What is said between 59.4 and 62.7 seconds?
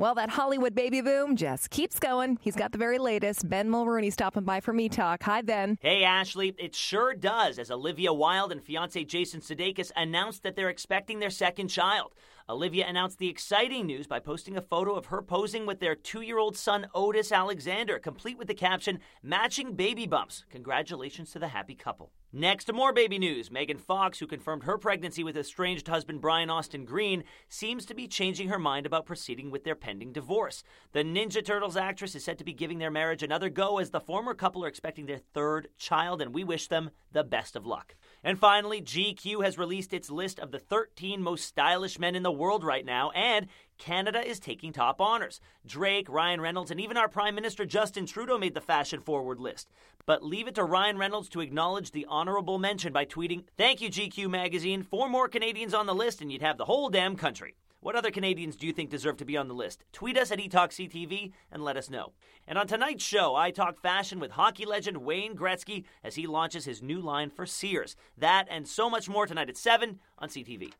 the list? Tweet us at eTalkCTV and let us know. And on